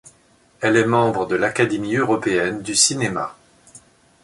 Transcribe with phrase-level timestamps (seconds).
[0.61, 3.35] Elle est membre de l'Académie européenne du cinéma.